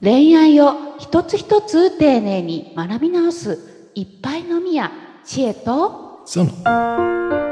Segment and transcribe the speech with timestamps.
[0.00, 4.92] 恋愛を一つ一つ丁寧に学び直すいっぱいのみや
[5.24, 6.22] 知恵と。
[6.24, 7.47] その。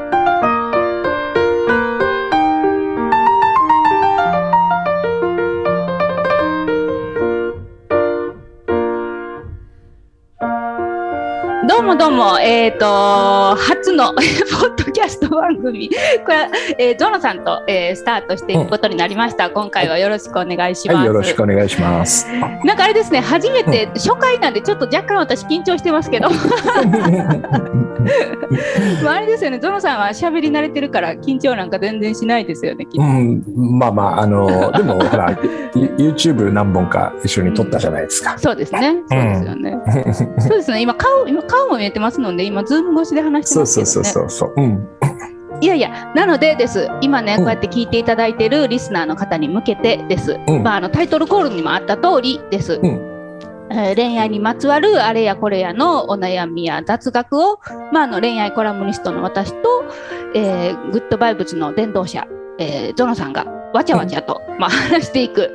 [11.77, 15.91] どうもどうも、えっ、と、初の ポッドキャスト番組、
[16.25, 16.49] これは、
[16.79, 19.51] えー、ゾノさんと、えースタートしていくことになりました。
[19.51, 20.97] 今回はよろしくお願いします。
[20.97, 22.27] はい、よろしくお願いします。
[22.63, 26.29] なんかあれですね、初めて、初回なんで、ちょっと若干私緊張してますけど、
[29.03, 33.01] まああれですよね、ゾノさんは喋り慣れてるから、緊張なんか全然しないですよね、きっと。
[33.01, 33.43] うん、
[33.77, 35.37] まあまあ、あの、でも、ほら、
[35.75, 38.37] ユ YouTube 何本か一緒に撮ったじゃないですか。
[38.37, 39.77] そうですね、そうですよね。
[40.39, 43.85] そうですね、今顔、今顔も見えてますので、今、ズーム越しで話してそうますけどね。
[43.87, 44.63] そうそうそうそう。
[44.63, 44.67] う。
[44.67, 44.87] ん。
[45.59, 47.43] いやいや、なのでです、今ね、うん。
[47.43, 50.63] こうやって聞いていただいてるリスナーの方に向けてです、うん。
[50.63, 52.85] まあ、あのタイトルコールにもあった通りです、うん。
[52.85, 53.16] えー
[53.69, 57.59] 恋愛にまつわるあれやこれやのお悩みや雑学を、
[57.91, 59.83] まあ、あの恋愛コラムニストの私と、
[60.33, 62.25] えーグッドバイブズの伝道者、
[62.59, 65.53] えーゾノさんがわちゃわちゃと、まあ、話していく、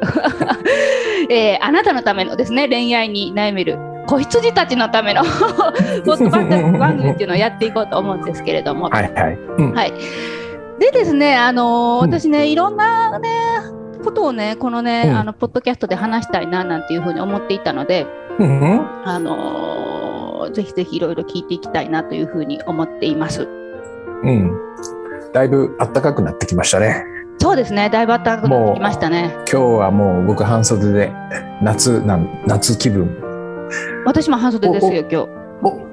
[1.31, 5.23] えーあなたのためのですね恋愛に悩める子羊たちのための
[6.05, 9.39] ポッドバン番組っていうのをやっていこうと思うんですけれども、はいはい。
[9.59, 9.73] うん。
[9.73, 9.93] はい。
[10.79, 13.29] でですね、あのーうん私ね、いろんなね、
[14.03, 18.07] ことをね、このね、うんあの、ポッドキャストで話したいな、なんていうふうに思っていたので、
[18.39, 18.87] うん。
[19.05, 20.23] あのー
[20.53, 23.47] ぜひぜひいろいろ聞いていきたいなというふうに思っています。
[24.25, 24.51] うん。
[25.33, 27.05] だいぶ暖かくなってきましたね。
[27.39, 29.33] そうですね、だいぶ暖かくなってきましたね。
[29.51, 31.13] 今日はもう僕半袖で
[31.63, 33.09] 夏なん夏気分。
[34.05, 35.17] 私も半袖ですよ、今日。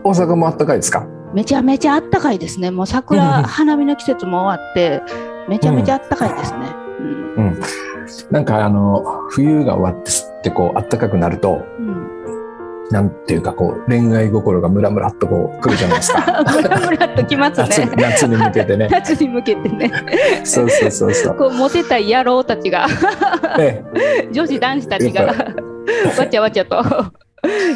[0.04, 1.06] お大阪も暖かいですか？
[1.32, 2.72] めちゃめちゃ暖かいですね。
[2.72, 5.04] もう桜、うん花見の季節も終わって、
[5.48, 6.76] めちゃめちゃ暖かいですね。
[7.00, 7.62] うんうん。
[8.32, 11.66] なんかあの冬が終わってすってこう暖かくなると。
[11.80, 12.10] うん
[12.92, 16.44] なんていうかこう恋愛心がムラムラっとこう来るじゃないですか。
[16.56, 17.92] ムラムラっときます夏ね。
[17.96, 18.88] 夏に向けてね。
[18.92, 19.92] 夏に向けてね。
[20.44, 21.36] そうそうそうそう。
[21.36, 22.88] こうモテたい野郎たちが
[23.58, 23.86] ね、
[24.32, 25.24] 女子男子たちが
[26.18, 26.84] わちゃわちゃと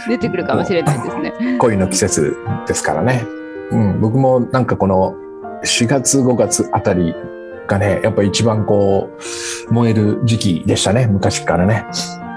[0.10, 1.58] 出てくるかもしれないですね。
[1.60, 3.24] 恋の季節ですからね。
[3.70, 5.14] うん、僕もなんかこの
[5.64, 7.14] 4月5月あたり
[7.68, 9.22] がね、やっぱ一番こう
[9.70, 11.86] 燃える時期でしたね、昔からね。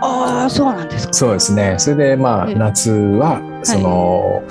[0.03, 1.13] ああ、そうなんですか。
[1.13, 1.75] そうですね。
[1.79, 4.43] それでまあええ夏はその、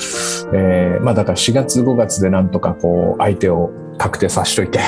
[0.54, 4.80] えーまあだから4月5月でなんとかこう相手を確定させといて、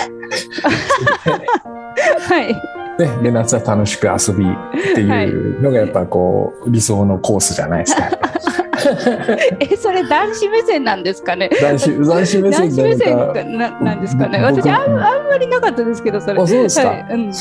[2.27, 2.53] はい。
[2.97, 4.47] ね、で夏は楽しく遊びっ
[4.95, 8.09] ていうのがやっぱこう理想のコースじゃないですか。
[9.59, 11.49] え、それ男子目線なんですかね？
[11.61, 13.17] 男子男子目線男子目線
[13.57, 14.39] ななんですかね？
[14.39, 16.41] 僕私あんあんまりなかったですけど、それ。
[16.41, 16.87] あそうですか。
[16.89, 17.31] はいうん、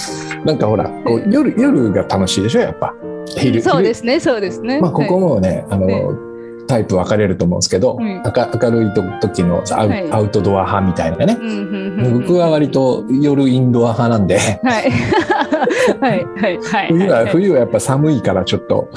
[0.44, 2.94] なんかほらこう夜夜が楽しいでしょやっぱ。
[3.26, 4.80] 昼そうですね、そうですね。
[4.80, 6.26] まあ、ここもね、あの、ええ
[6.68, 8.06] タイプ分かれると思うんですけど、うん。
[8.06, 8.14] 明
[8.60, 10.10] 明るいと時のアウ,、はい。
[10.10, 12.20] アウトドア派みたいなね、うんうんうんうん。
[12.22, 14.90] 僕は割と夜インドア派なんで、はい。
[16.00, 16.88] はい、はい、はい。
[16.88, 18.88] 冬は、はい冬はやっぱ寒いからちょっと、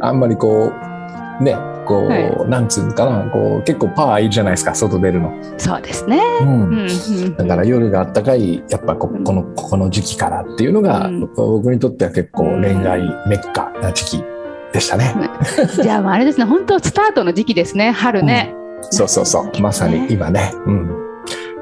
[0.00, 0.72] あんまりこ
[1.40, 1.54] う、ね、
[1.88, 5.32] こう、はいなんつうのかな、こう、結構パワーいるじゃないですか、外出るの。
[5.56, 6.20] そうですね。
[6.42, 14.24] うんうんうんだから夜があったかい、やっぱここの、ここの時期からっていうのが、うん僕にとっては結構恋愛メッカな時期
[14.72, 15.14] でしたね。
[15.82, 18.54] じゃああれですね、 本当スタートの時期ですね、春ね。
[18.90, 19.60] そうそうそう。
[19.60, 20.52] まさに今ね。
[20.66, 20.90] うん。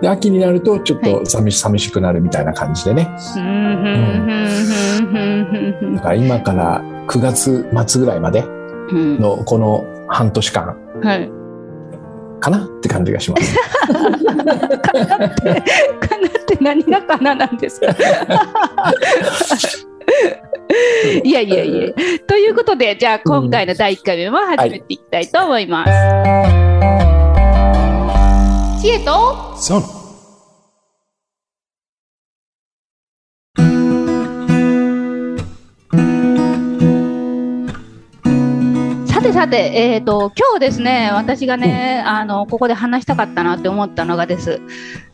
[0.01, 3.09] で、秋になるとちょっと寂し,、寂しくなるみたいな感じでね。
[3.37, 4.57] うんうんうん
[5.01, 8.45] うんうんだから今から9月末ぐらいまで
[8.91, 11.31] うんうんのこの半年間はい。
[12.41, 13.57] かなって感じがします。
[13.57, 15.35] かなっ
[16.47, 17.87] て何がかななんですか
[21.25, 21.93] いやいやいや。
[22.27, 25.91] ということで、じゃあ今回の第1回目も始めていきたいと思います。
[28.83, 29.57] 知恵と
[39.27, 44.61] てさて、えー、と今日ですね、私がね、あのここで話したかったなって思ったのがです、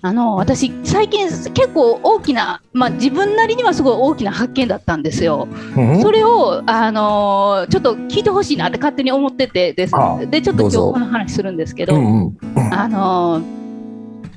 [0.03, 5.49] あの私、最近、結構大きな、まあ、自分なりにはすごい大きな発見だったんですよ。
[5.77, 6.03] うん？
[6.03, 9.95] それを、あのちょっと聞いてほしいなって勝手に思っててです。
[10.31, 12.25] でちょっと今日この話するんですけど、うん。
[12.27, 12.75] うん。
[12.75, 13.41] あの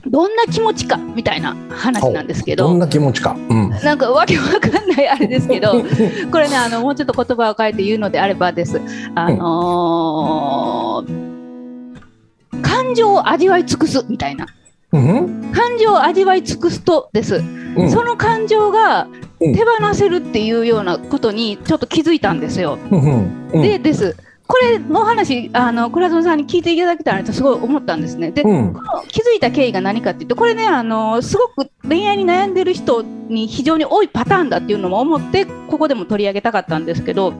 [0.08, 2.68] どんな気持ちかみたいな話なんですけど。
[2.68, 3.36] どんな気持ちか。
[3.50, 3.70] うん。
[3.70, 5.84] なんかわけわかんないあれですけど、
[6.32, 8.80] これね、あのもうちょっと言葉を変えて言うのであればです。
[9.16, 11.26] あのー
[12.62, 14.46] 感情を味わい尽くすみたいな。
[14.94, 17.44] うん感情を味わい尽くすとです、
[17.76, 19.08] うんその感情が
[19.42, 22.78] うん手放せるっていうようなことにちょっと気づいたんですよ。
[23.52, 24.16] でです
[24.48, 28.32] これの話あの倉園さんに聞いていただけたらなとすごい思ったんですね。
[28.32, 37.34] で、うんこの気づいた経緯が何かっていうとこれねあのすごく恋愛に悩んでる人に非常に多いパターンだっていうのも思ってここでも取り上げたかったんですけど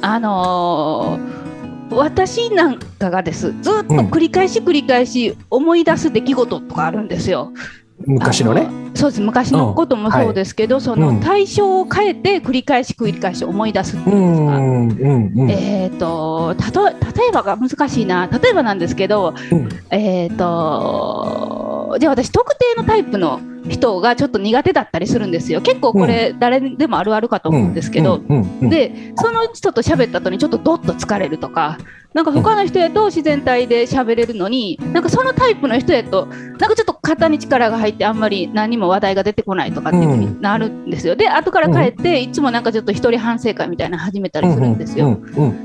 [0.00, 1.44] あのー
[1.90, 7.52] 私なんかがですずっと繰り返し繰り返し思い出す出来事とかあるんですよ。
[7.98, 8.68] 昔のね。
[8.94, 9.20] そうです。
[9.20, 11.20] 昔のこともそうですけど、そのうん。
[11.20, 14.58] 対象を変えて繰り返し繰り返し思い出すってういうんですか。
[14.58, 15.50] んうんうん。
[15.50, 16.94] えー、とたと例
[17.28, 18.26] えばが難しいな。
[18.26, 19.68] 例えばなんですけど、うん。
[19.90, 25.60] えー、とじゃあ私特定のタイプの人がちょっと苦手だったりするんですよ。
[25.62, 28.20] 結構これ誰でもあるあるかと思うんですけど、
[28.62, 31.78] でその人と喋った後にちょっとどっと疲れるとか
[32.12, 41.16] なんか他の人やと自然体で喋れるのになんかそのタイプの人やとなんかちょっと肩に力が入ってあんまり何も話題が出てこないとかっていうふうになるんですよ。
[41.16, 45.18] で後から帰っていつもなんかちょっと一人反省会みたいなの始めたりするんですよ。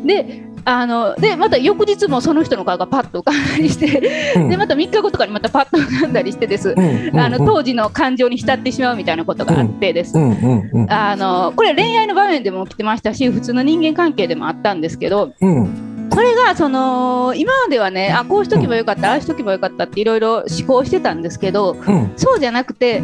[0.06, 4.50] であのでまた翌日もその人の顔がパッと浮かんだりしてうん。
[4.50, 6.69] でまた3日後とかにまたパッと浮かんだりしてです。
[6.69, 10.17] うんうんあの当時の感情に浸ってしまうみたいなことがあってです。
[10.17, 16.09] うんうんうんあのこれ恋愛の場面でも起きてましたし普通の人間関係でもあったんですけどうん。
[16.09, 22.11] これがその今まではねあこうしとけばよかったああしとけばよかったっていろいろ思考してたんですけどうん。
[22.15, 23.01] そうじゃなくて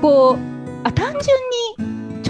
[0.00, 1.65] こうあ単純にち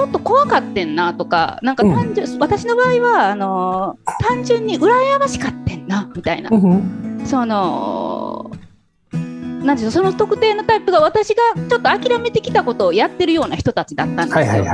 [0.06, 6.50] ょっと怖かってんなとかなんか単純、私の場合はあの単純に羨ましかってんなみたいな。
[6.50, 8.52] うんその
[9.66, 14.64] なんていうのその特定のタイプが私がちょっと諦めてきたことをやってるような人たちだったんですよ。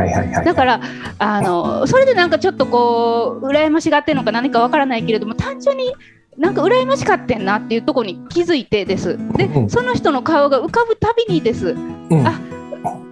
[0.44, 0.81] だから
[1.19, 5.94] あのそれでなんかちょっとこう羨ましがってるのか何かわからないけれども単純に
[6.37, 9.19] なんか羨ましかってんなっていうところに気づいてです。
[9.37, 9.70] で、うん。
[9.70, 11.69] その人の顔が浮かぶたびにです。
[11.70, 12.26] うん。
[12.26, 12.38] あ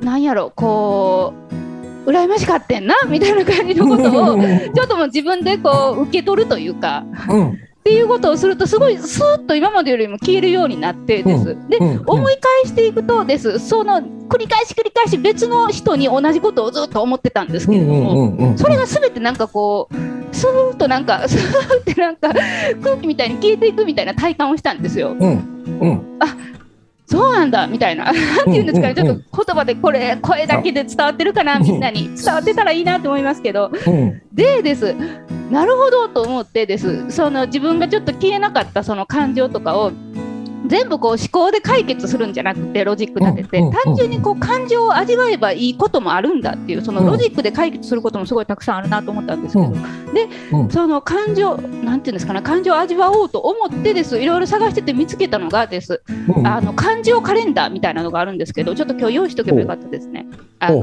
[0.03, 1.60] なんやろこう
[2.07, 11.57] 羨ましかってんなみたいな感じのことをちょっともう自分でこう受け取るというかうんっていうことをするとすごいスーッと今までよりも消えるようになってです。
[11.69, 19.95] でうん思い返していくとですその繰り返し繰り返し別の人に同じことをずっと思ってたんですけれども、うんうんうんそれが全てなんかこう
[20.37, 22.33] スーッとなんかスーッてなんか
[22.83, 25.17] 空気みたいに消えていくみたいな体感をしたんですよ。
[25.19, 26.19] うんうん
[27.11, 28.05] そうなんだみたいな。
[28.13, 28.15] なん
[28.45, 29.15] ていうんですかね、ちょっと
[29.45, 32.09] 言葉でこれ声だけで伝わってるかなみんなに。
[32.15, 33.73] 伝わってたらいいなと思いますけど。
[33.87, 34.23] うん。
[34.33, 34.95] でです。
[35.51, 37.11] なるほどと思ってです。
[37.11, 39.91] その自分がちょっと消えなかったその感情とかを
[40.67, 50.15] 全部こう思考で解決するんじゃなくてロジック立てて単純にこう感情を味わえばいいこともあるんだっていうそのロジックで解決することもすごいたくさんあるなと思ったんですけど、うん。
[50.15, 50.71] で、うん。
[50.71, 56.03] その感情なんていうんですかね感情を味わおうと思ってですいろいろ探してて見つけたのがです
[56.37, 56.47] うん。
[56.47, 60.27] あの感情カレンダーみたいなのがあるんですけどちょっと今日用意しとけばよかったですね。
[60.59, 60.81] あの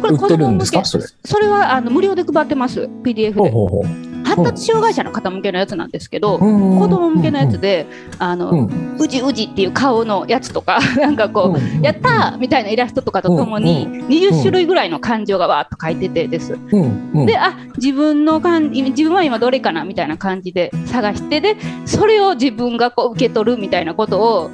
[0.00, 0.98] これ子供向けそ
[1.38, 3.32] れはあの無料で配ってます PDF で。
[3.32, 6.78] ほうほうほう発達障害者の方向けのやつなんですけど、うん。
[6.78, 7.86] 子供向けのやつで、
[8.18, 11.82] あの、ううんじうじっていう顔のやつとか、 なんかこう、うん。
[11.82, 16.58] やったーみたいなイラストとかとともに、20種類ぐらいの感情がわーっと書いててです。
[16.70, 17.10] うん。
[17.14, 17.26] うん。
[17.26, 21.56] で、あ自分の感自分は今どれかなみたいな感じで探して、で、
[21.86, 24.50] それを自分がこう受け取るみたいなことを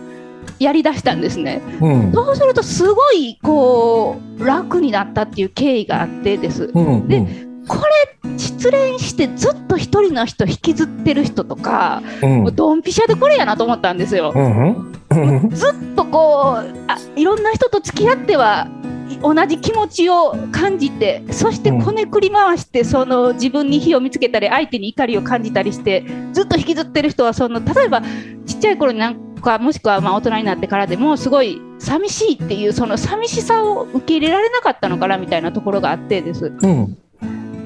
[0.59, 1.61] やりだしたんですね。
[1.81, 2.13] うん。
[2.13, 6.71] そうすると、すごいこう楽になったっていう経緯があってです。
[6.73, 7.09] うん。
[7.09, 7.27] で
[7.69, 14.33] これ失恋してずっと一人の人引きずってる人とか、うんもうドンピシャでこれやなと思ったんですよ。
[14.35, 18.69] うんうんずっとこうあいろんな人と付き合っては
[19.09, 28.03] い同じ気持ちを感じてそしてうんこねくり回して、その自分に火を見つけたり相手に怒りを感じたりしてずっと引きずってる人はその例えば
[28.47, 36.53] ちっちゃい頃になんかもしくはまあ大人になってからでもすごい寂しいっていうその寂しさを受け入れられなかったのかなみたいなところがあってです。
[36.61, 36.99] うん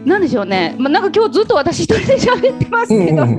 [0.05, 3.37] なんでしょうね、まあ、なんか今日ずっと私一人で喋ってますけど、ま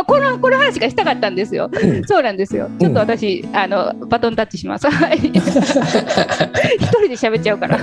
[0.00, 1.70] あこのこの話がしたかったんですよ。
[1.72, 2.68] うんそうなんですよ。
[2.78, 4.88] ちょっと私、あのバトンタッチします。
[4.90, 5.18] はい。
[5.32, 7.78] 一人で喋っちゃうから。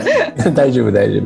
[0.53, 1.25] 大丈夫大丈夫。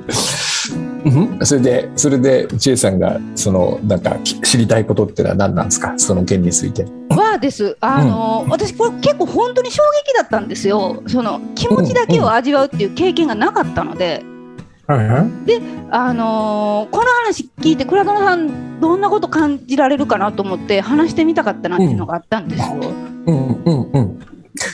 [1.05, 5.93] うんそれでそれで千恵さんがそのなんかき知りたいことってのは何なんですか？
[5.97, 6.85] その件について。
[7.09, 7.75] はです。
[7.81, 11.03] あの、私これ結構本当に衝撃だったんですよ。
[11.07, 14.23] その気持ちだけを味わうっていう経験がなかったので。
[14.87, 15.31] はいはい。
[15.91, 22.75] あのーこの話聞いて倉園さんどんなこと感じられるかなと思って話してみたかったなっていうのがあったんですよ。
[23.25, 24.19] うんうんうん。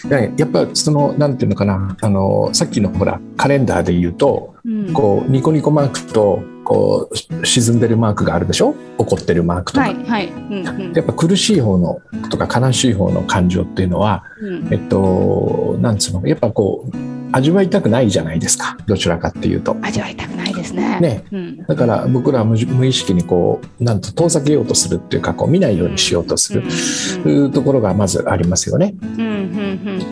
[0.10, 8.76] ねやっぱそのなんていうのかなあのさっきのほらカレンダーで言うとうんこうニコニコマークとこう沈んでるマークがあるでしょ？
[8.98, 10.28] 怒ってるマークとか、はいはい。
[10.28, 16.28] うんうんやっぱ苦しい方のとか悲しい方の感情っていうのはうんえっとなんつうの？
[16.28, 16.98] やっぱこう
[17.32, 19.78] 味わいたくないじゃないですかどちらかっていうと。
[19.82, 21.00] 味わいたくないですね。
[21.00, 21.58] ねうん。
[21.66, 28.96] だから僕らは無無意識にこうなんと遠ざけようとするっていうかこう見ないようにしようとするところがまずありますよね。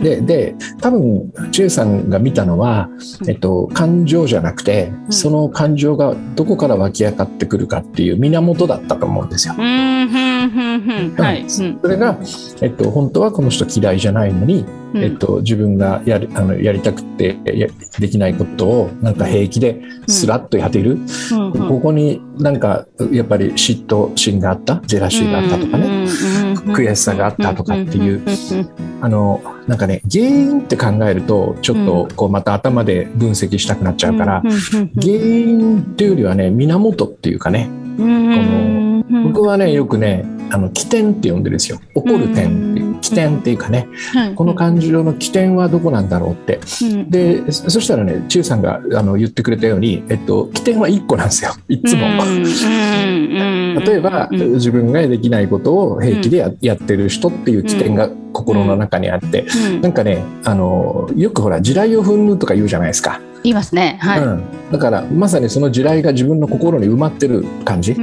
[0.02, 2.90] でで多分千恵さんが見たのは、
[3.28, 9.56] えっと、感情じゃなくてうんその感情がどこから湧き上がってくるかっていう源だったと思うんですよ。
[9.58, 10.27] うん
[11.82, 12.18] それが、
[12.62, 15.04] えっと、本当はこの人嫌いじゃないのに、うん。
[15.04, 17.68] えっと、自分がやりあのやりたくてや
[18.00, 20.94] できないことをなんか平気ですらっとやっている、
[21.32, 21.68] うんうん。
[21.68, 26.06] ここになんかやっぱり嫉妬心があったジェラシーがあったとかね、
[26.74, 28.22] 悔しさがあったとかっていう。
[29.00, 37.70] あのなんかね原因って考えるとちょっとこうまた頭で分析したくなっちゃうから、原因っていうよりはね源っていうかね
[39.24, 41.80] 僕はねよくねあの起点って呼んでるんですよ。
[41.94, 42.88] 起こる点っていう。
[43.00, 43.88] 起点っていうかね
[44.36, 46.60] この感情の起点はどこなんだろうって。
[47.10, 51.52] でそそしたらね千代さんがあの言ってくれたように、えっと、起点は1個なんですよ。
[51.68, 52.08] いつも。
[53.80, 59.46] 例えば、自分ができないことを平気でや,、やってる人っていう起点が心の中にあって、
[59.82, 63.98] なんかねあのよくほら地雷を踏むとか言うじゃないですか、言いますね。
[64.02, 64.22] はい。
[64.22, 67.96] うん、だからまさにその地雷が自分の心に埋まってる感じ、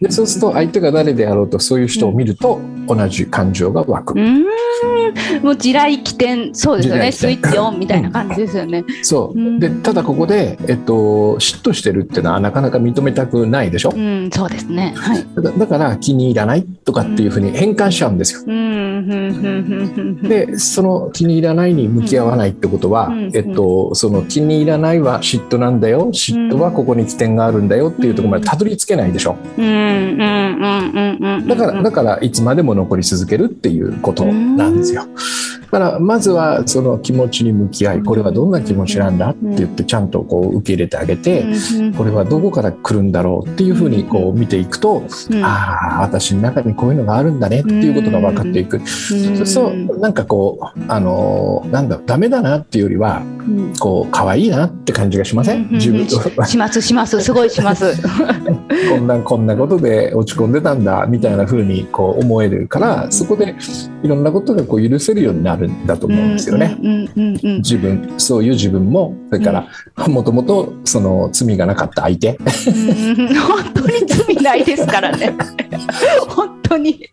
[0.00, 4.44] でそうすると相手が誰であろうとそういう人を見ると同じ感情が湧く、うん。
[5.42, 6.54] もう地雷起点。
[6.54, 7.12] そうですよね。
[7.12, 8.84] スイッチオンみたいな感じですよね。
[9.02, 9.38] そう。
[9.38, 9.58] うん。
[9.58, 13.92] でただここで、えっと、嫉妬してるっていうのはなかなか認めたくないでしょ？
[13.94, 14.92] うんそうですね。
[14.96, 15.24] はい。
[15.36, 18.40] だだから気に入らないとかっていうふうに変換しちゃうんですよ。
[18.46, 23.30] うんでその気に入らないに向き合わないってことは、うん。
[23.34, 26.10] えっと、その気に入らないは嫉妬なんだよ。
[26.12, 27.90] 嫉妬はここに起点があるんだよ。
[27.90, 29.36] っていうところまでたどり着けないでしょ。
[31.46, 35.06] だからだからいつまでも残り続けるっていうことなんですよ。
[35.70, 41.44] だからまずはその気持ちに向き合いこれはどんな気持ちなんだって言ってちゃんとこう受け入れてあげて
[41.96, 45.04] これはどこから来るんだろうっていうふうにこう見ていくと
[45.42, 48.80] ああ私の中にこういうのがあるんだねっていうことが分かっていく。
[48.80, 53.22] そうするとなんかこうあのなんだダメだなっていうよりは
[53.78, 55.68] こう可愛いなって感じがしません？
[55.70, 56.44] 自分と。
[56.46, 57.20] しますします。
[57.20, 57.84] すごいします。
[58.90, 63.54] こんなこんなことで落ち込んでたんだみたいな風にこう思えるからそこで
[64.02, 66.76] いろんなことがこう許せるようになるんだと思うんですよね。
[67.58, 69.68] 自分そういう自分もそれから
[70.08, 72.38] もともとその罪がなかった相手。
[72.38, 75.34] 本当に罪ないですからね。
[76.28, 77.08] 本当に。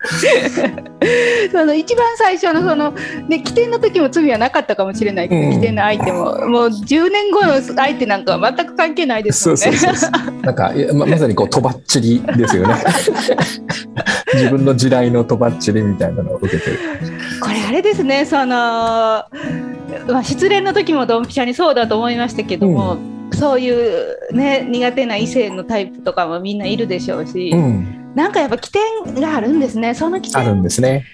[1.51, 2.91] その一番最初のその、
[3.27, 5.29] ね、起点の時も罪はなかったかもしれない。
[5.29, 5.51] けど、うん。
[5.53, 6.47] 起点の相手も。
[6.47, 9.61] もう10年後の相手なんかは全く関係ないですそもね。
[9.67, 10.41] うんそうそうそう。
[10.41, 12.75] なんかままさにこうとばっちりですよね。
[14.33, 16.71] 自分の地雷のとばっちりみたいなのを受けて。
[16.71, 16.77] る
[17.36, 19.27] これあれですねその、ま
[20.09, 22.97] あ、失恋の時もドンピシャにそうだと思いましたけども、
[23.33, 28.13] そういう、ね、苦手な異性のタイプとかもみんないるでしょうし、うん。
[28.15, 31.05] なんかやっぱ起点があるんですねその起ある点んですね。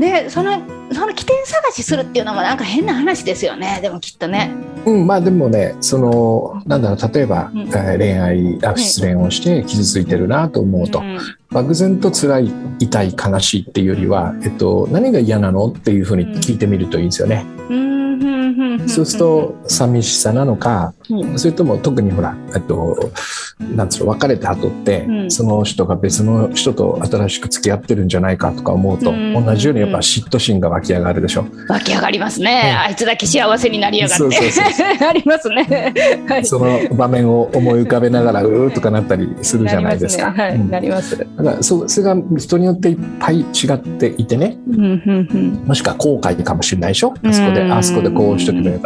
[0.00, 4.50] でそのその起点探しするっていうのもなんか変な話ですよねでもきっとね。
[4.86, 7.60] うん、まあでもねそのなんだろう例えば、うん。
[7.60, 11.18] えー恋愛あ失恋をして傷ついてるなと思うと、うん
[11.56, 17.46] 漠然と辛い痛い悲しいっていうよりは、えっと、何が嫌なのっていうふうに聞いてみるといいんですよね。
[17.70, 17.95] うん
[18.96, 21.38] そうすると寂しさなのか、うん。
[21.38, 23.10] それとも特にほら、えっと、
[23.74, 25.30] なんつうの別れた後って、うん。
[25.30, 29.44] その人が別の人と新しく付き合ってるんじゃないかとか思うと、うん。
[29.44, 31.46] 同じようにやっぱ嫉妬心が湧き上がるでしょ。
[31.68, 32.78] 湧き上がりますね、うん。
[32.78, 34.24] あいつだけ幸せになりやがって。
[35.06, 35.92] ありますね。
[36.26, 36.46] はい。
[36.46, 40.32] その場面を思い浮かべながらうーっとかなったりするじゃないですか。
[40.32, 40.48] なりますね。
[40.48, 40.70] はい、うん。
[40.70, 41.18] なります。
[41.18, 44.56] だからそそれが人によっていっぱい違っていてね。
[44.70, 45.62] うんうん。
[45.66, 47.12] もしくは後悔かもしれないでしょ。
[47.22, 47.72] あそこでうん。
[47.72, 48.85] あそこでこうしとけばよか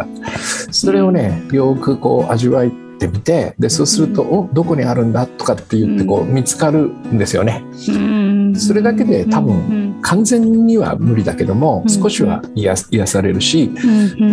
[0.71, 7.63] それをねよくこう味わってみてでそうすると、おどこにあるんだとかって言ってこう見つかるんですよね。
[7.89, 8.55] うん。
[8.55, 11.89] それだけで多分うん完全には無理だけどもうん。
[11.89, 13.71] 少しは癒癒されるし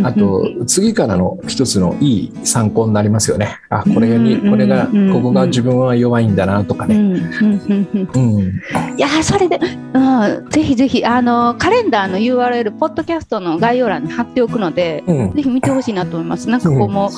[0.05, 3.59] あと次からの一つのいい参考になりますよね。
[3.69, 4.51] あこれにうん。
[4.51, 5.13] これがうん。
[5.13, 6.97] ここが自分は弱いんだなとかね。
[6.97, 7.13] うん。
[7.13, 7.23] うん。
[7.23, 8.09] うん。
[8.15, 8.39] うん。
[8.39, 8.49] うん
[8.97, 9.61] いやーそれで、
[9.95, 15.33] うん、ぜひぜひあのカレンダーの URL ポッドキャストの概要欄に貼っておくので、うん。
[15.35, 16.49] ぜひ見てほしいなと思います。
[16.49, 16.91] なんかこううん。
[16.91, 17.11] もう、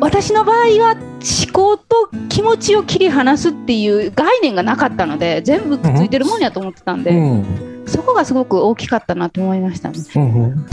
[0.00, 7.84] 私の場合は思考と気持ちを切り離すっていう概念がなかったので全部くっついてるもんやと思ってたんで、うん。
[7.86, 9.90] そこがすごく大きかったなと思いました。
[9.90, 9.98] ね。
[9.98, 10.66] いっうんうん。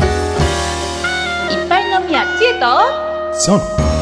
[1.70, 3.95] ぱい飲みや知恵と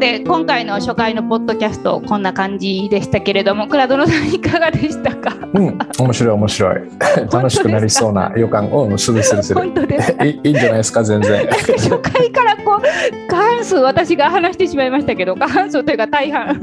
[0.00, 5.36] て今回の初回のポッドキャストこんな感じでしたけれども倉殿さんいかがでしたか？
[5.54, 6.76] うん面白い面白い。
[7.32, 9.60] 楽しくなりそうな予感をするするする。
[9.60, 11.46] 本当ですいいいんじゃないですか全然。
[11.78, 16.60] 初回からこう過半数私が話してしまいましたけど過半数というか大半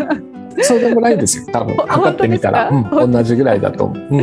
[0.64, 1.46] そうでもないですよ。
[1.52, 4.22] 多分 測ってみたら、うん、同じぐらいだと思う、うん、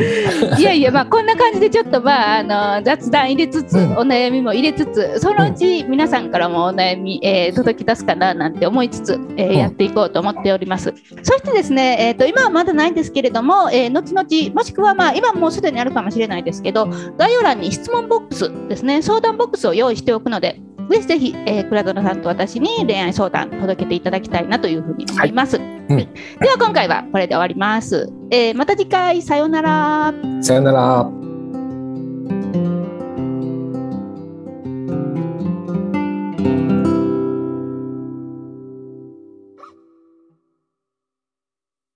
[0.59, 16.89] いやいやまあこんな感じでちょっとまああの雑談入れつつ、うん、お悩みも入れつつそのうち皆さんからもお悩み、えー、届き出すかななんて思いつつ、えー、やっていこうと思っております、そしてですね、えーと、今はまだないんですけれども、えー、後々もしくはまあ今もうすでにあるかもしれないですけど
[17.19, 20.61] 概要欄に質問ボックスですね相談ボックスを用意しておくので
[20.91, 25.57] ぜひぜひ、えー、倉園さんと私に恋愛相談届けていただきたいなというふうに思います。
[25.57, 28.11] はいうん、では今回はこれで終わります。
[28.31, 30.15] えー、また次回さようなら。
[30.41, 31.34] さようなら。